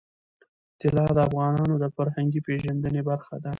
[0.81, 3.49] طلا د افغانانو د فرهنګي پیژندنې برخه ده.